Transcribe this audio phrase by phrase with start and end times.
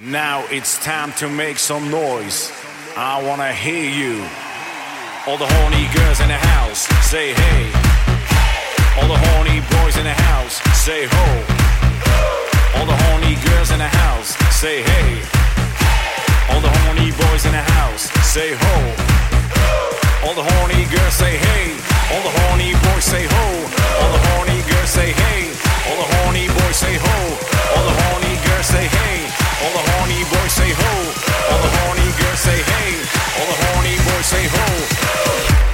[0.00, 2.50] Now it's time to make some noise.
[2.96, 4.24] I wanna hear you.
[5.28, 7.68] All the horny girls in the house, say hey.
[8.96, 11.28] All the horny boys in the house, say ho.
[12.80, 15.20] All the horny girls in the house, say hey.
[16.48, 18.76] All the horny boys in the house, say ho.
[20.24, 21.76] All the horny girls say hey.
[22.08, 23.44] All the horny boys say ho.
[24.00, 25.52] All the horny girls say hey.
[25.92, 27.16] All the horny boys say ho.
[27.76, 28.19] All the horny
[28.49, 29.17] girls say hey.
[29.63, 30.91] All the horny boys say ho.
[31.51, 32.91] All the horny girls say hey.
[33.39, 34.65] All the horny boys say ho.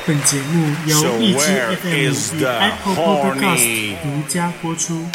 [0.05, 3.39] 本节目由 So 荔枝 where FM is 与 the Apple horny?
[3.39, 5.05] Podcast 独家播出。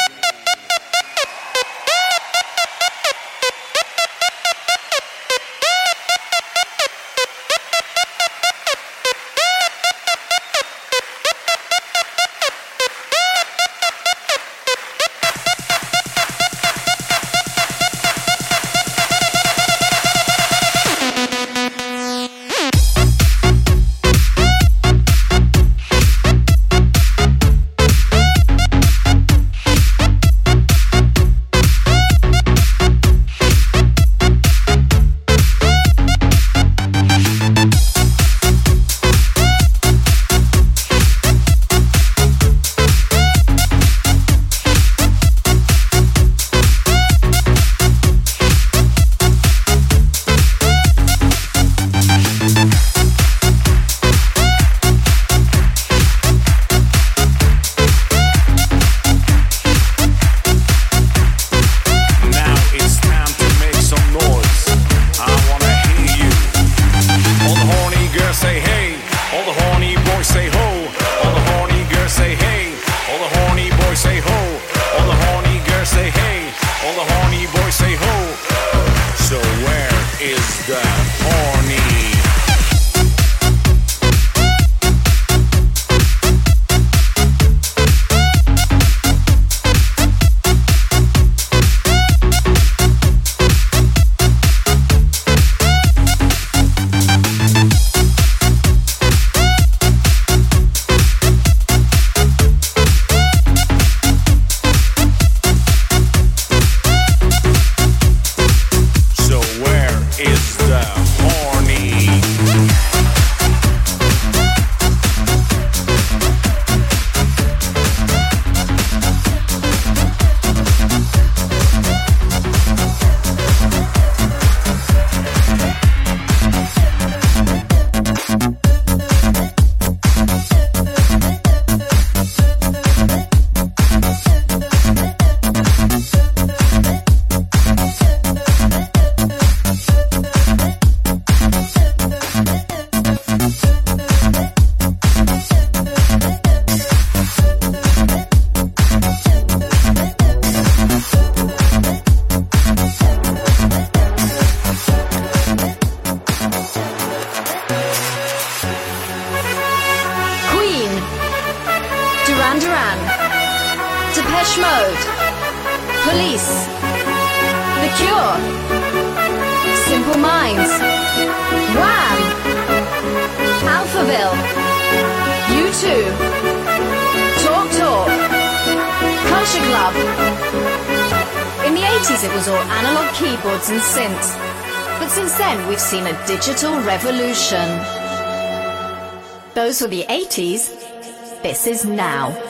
[190.34, 192.41] This is now.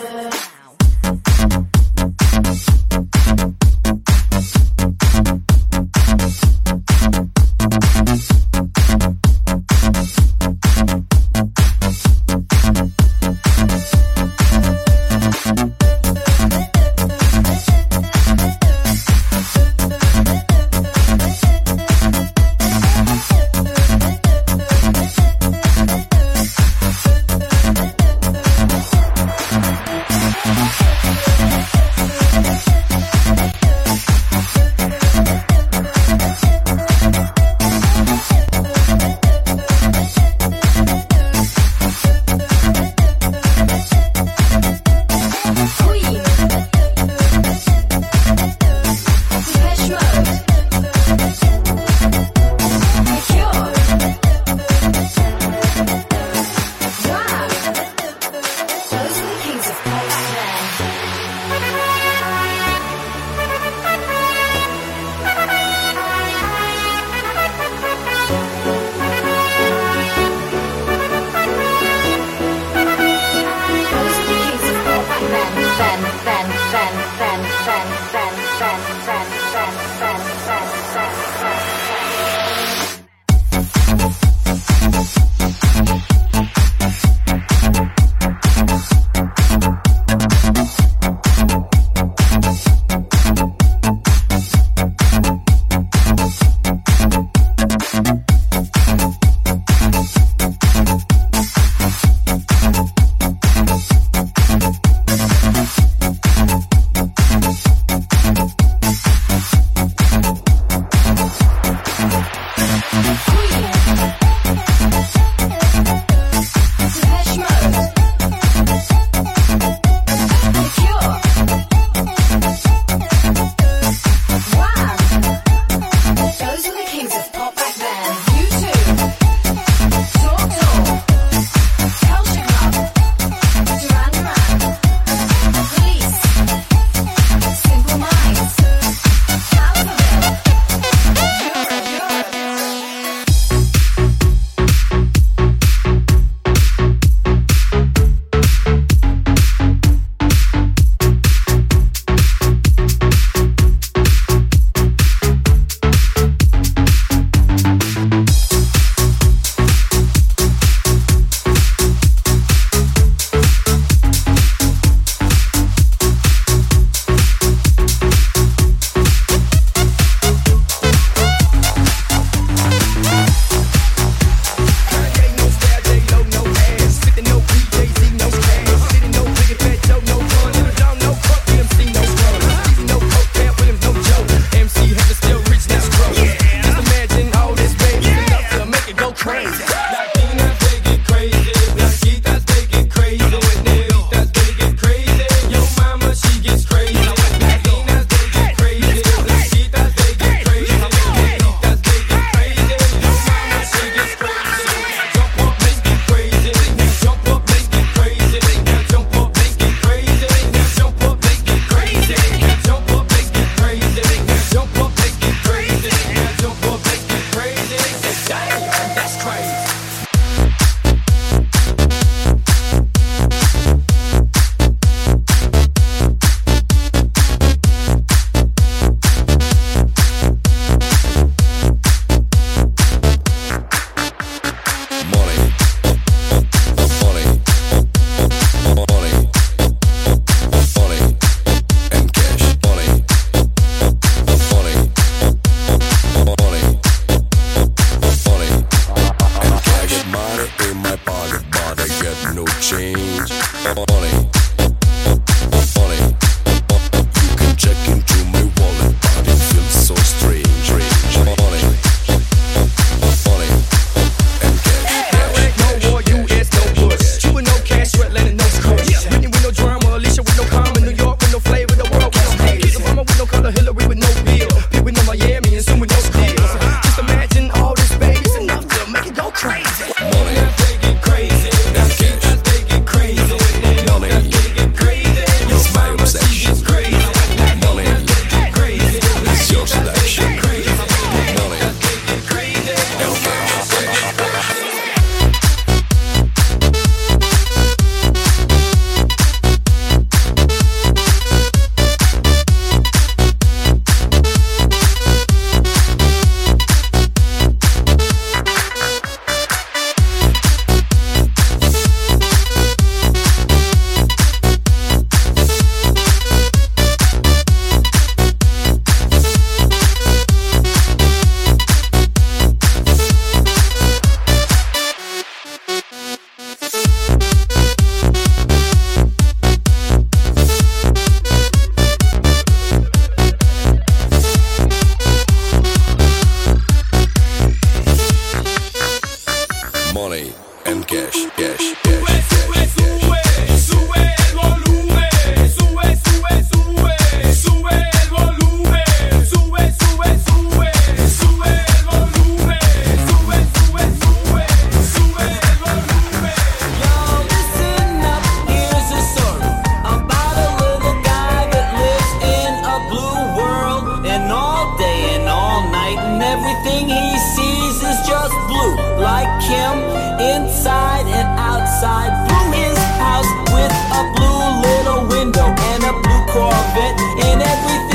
[364.12, 369.74] and all day and all night, and everything he sees is just blue, like him,
[370.20, 372.12] inside and outside.
[372.28, 377.91] Blue his house with a blue little window and a blue Corvette, and everything.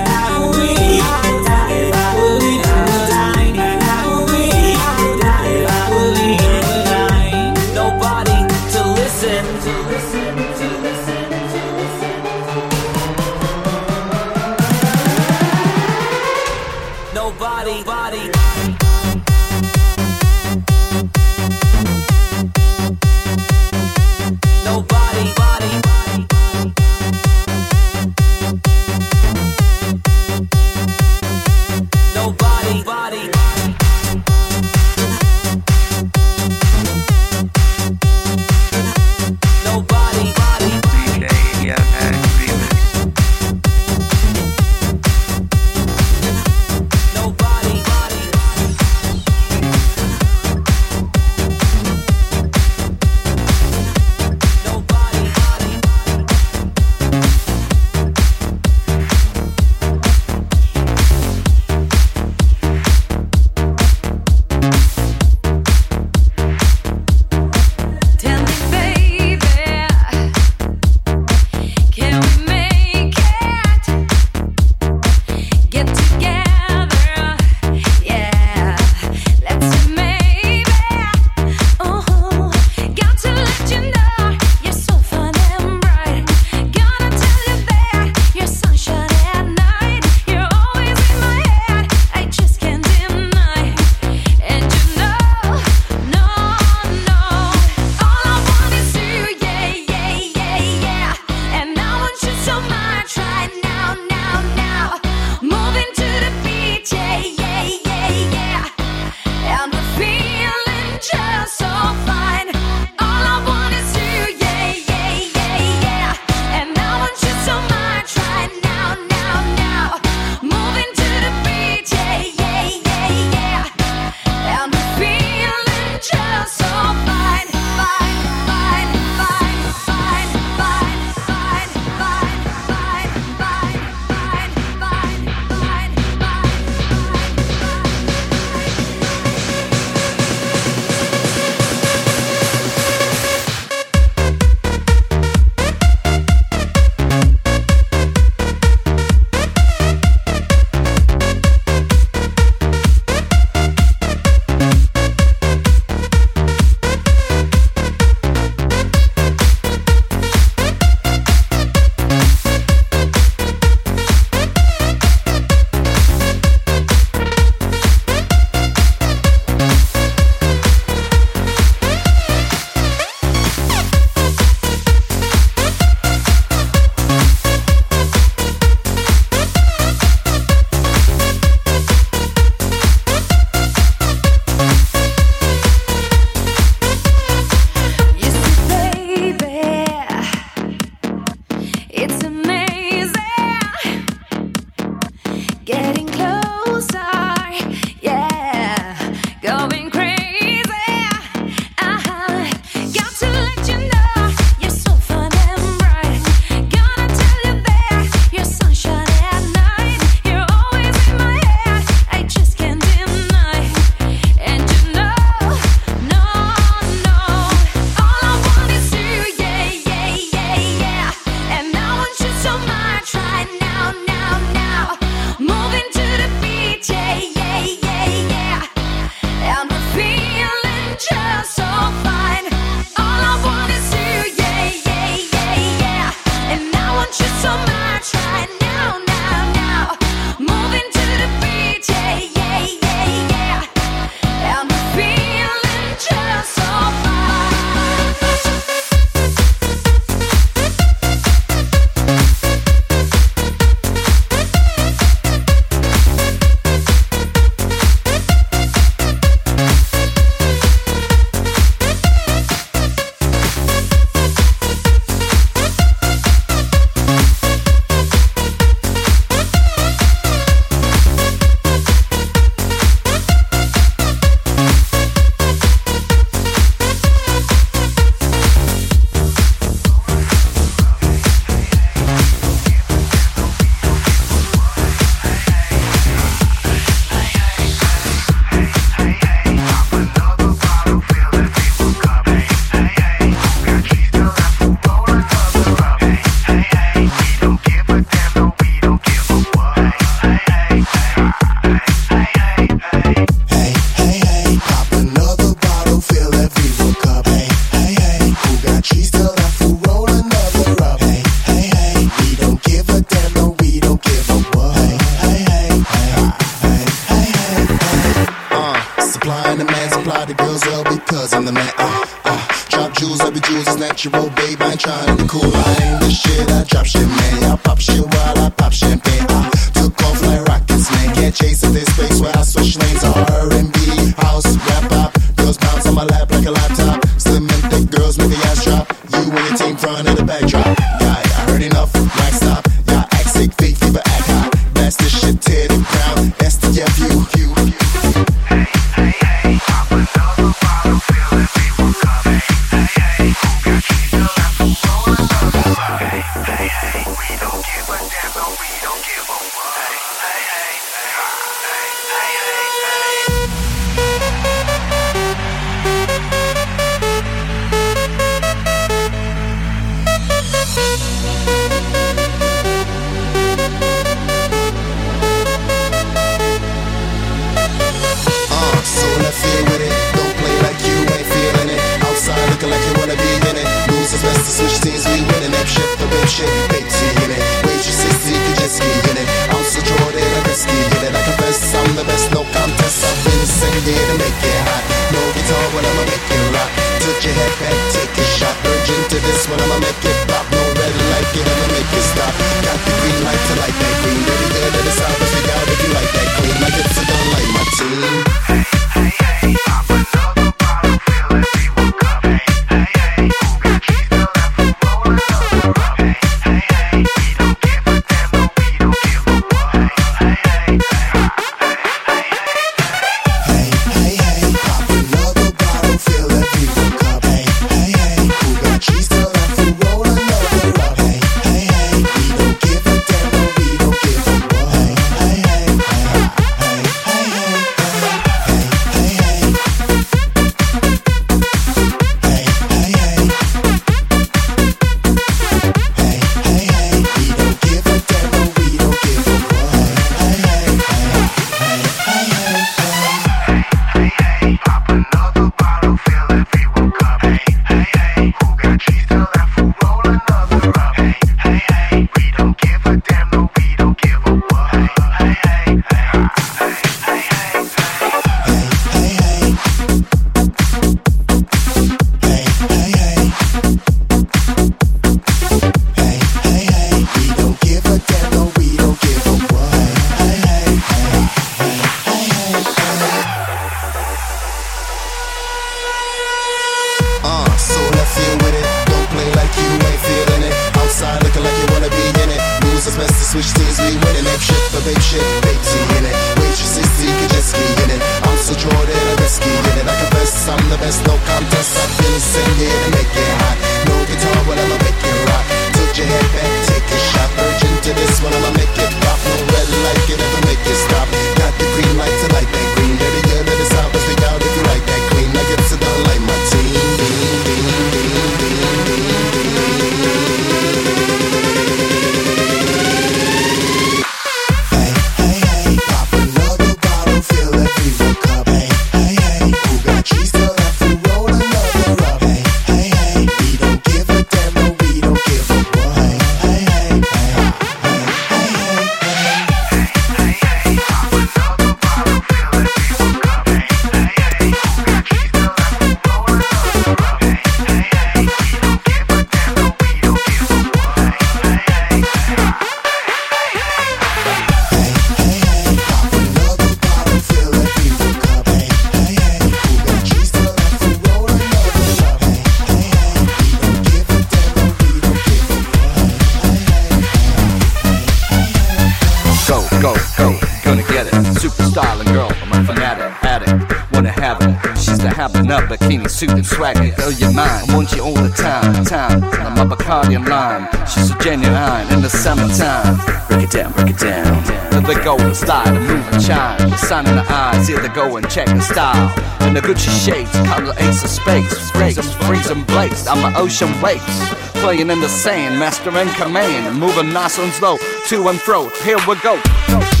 [585.51, 586.69] slide, a move and chime.
[586.69, 589.11] The sign in the eyes, here they go and check the style.
[589.41, 591.71] And the Gucci shades, cover ace of space.
[591.71, 594.17] Freeze, freeze blaze, I'm an ocean waves.
[594.63, 596.79] Playing in the sand, master in command.
[596.79, 599.41] Moving nice and slow, to and fro, here we go.
[599.67, 600.00] go.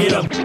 [0.00, 0.39] get up.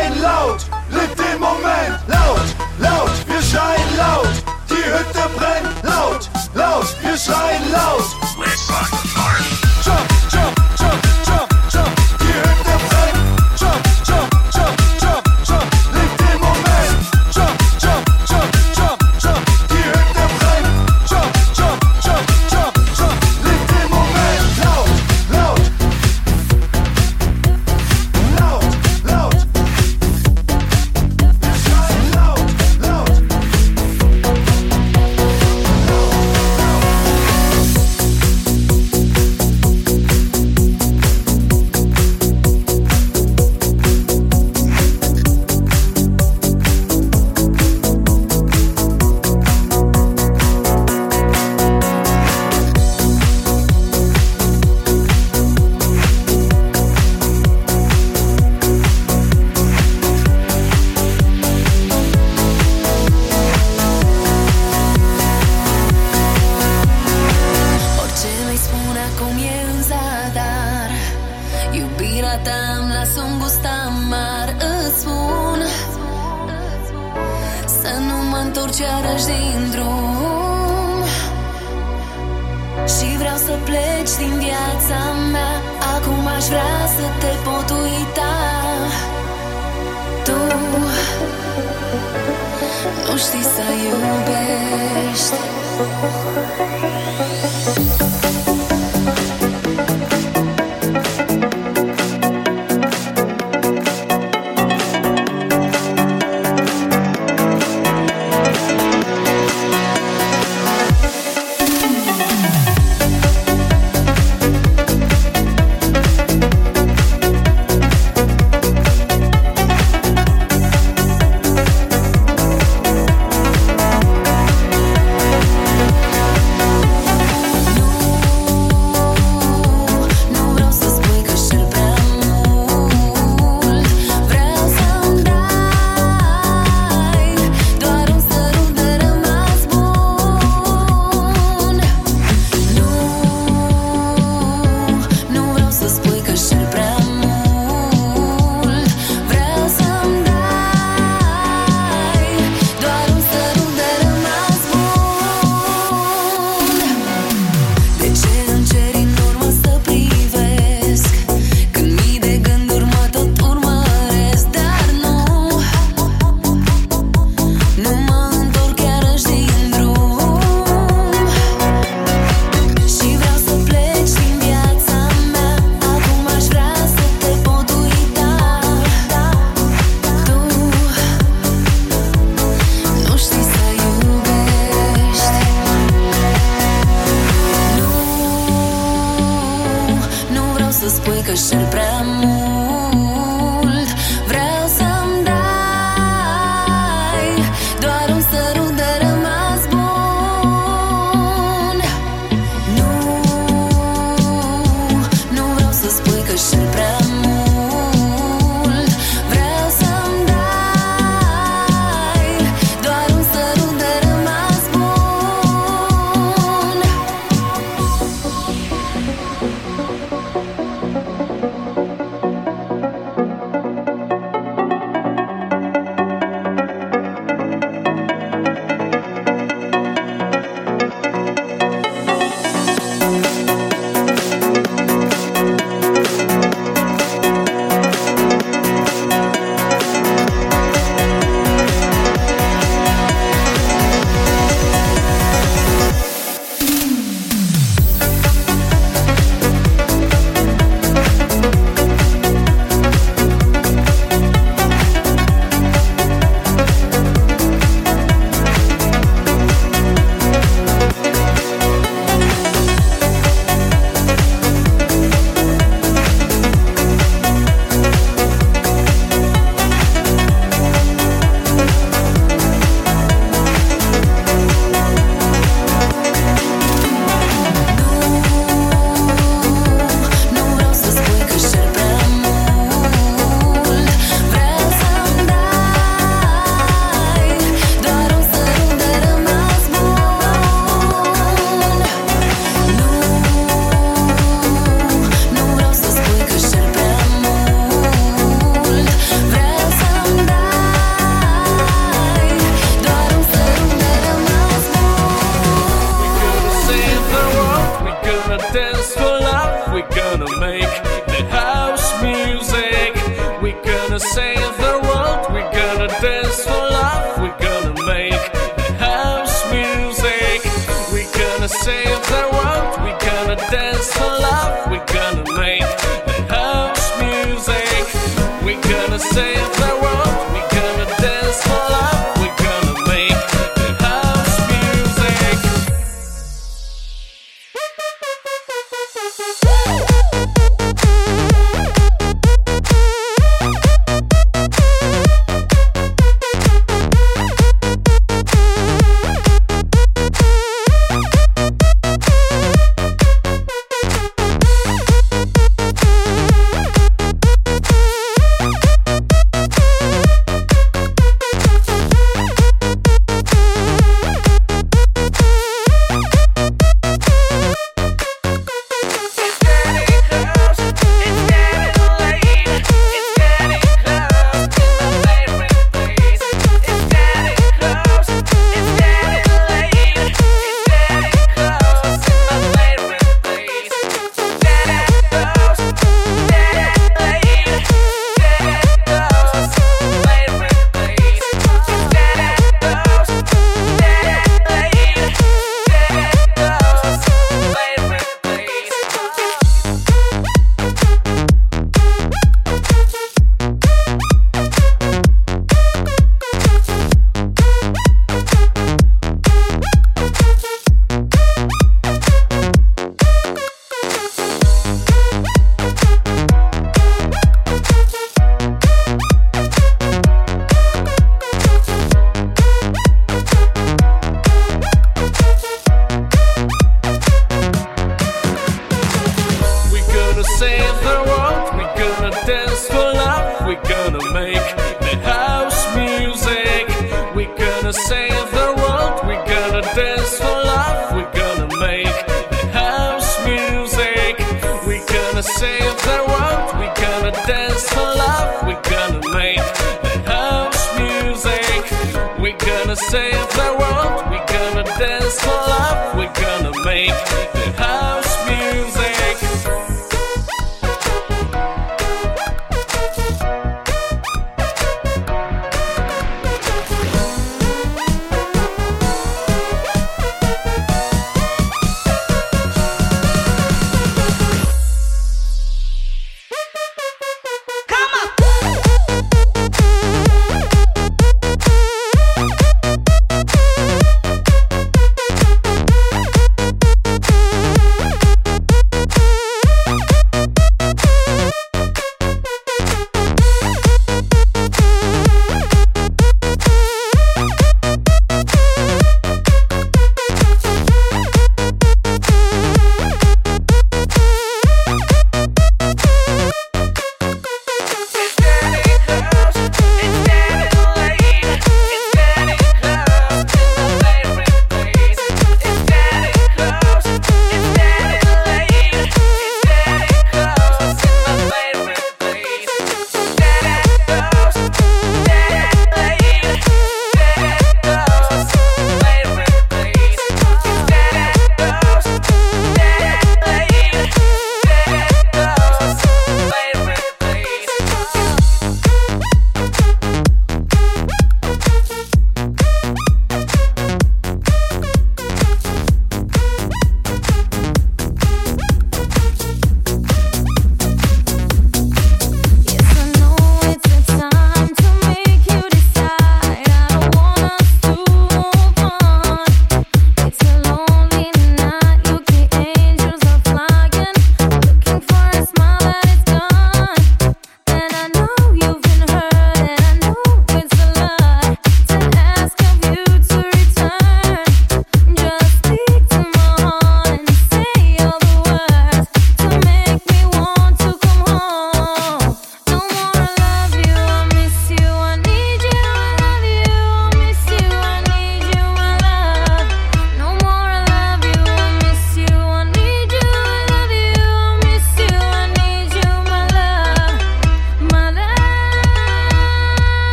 [0.00, 1.98] schreien laut, lebt den Moment.
[2.06, 2.40] Laut,
[2.78, 4.28] laut, wir schreien laut,
[4.68, 5.68] die Hütte brennt.
[5.82, 9.09] Laut, laut, wir schreien laut.